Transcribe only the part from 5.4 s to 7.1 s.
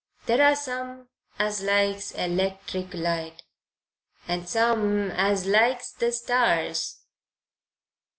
likes the stars.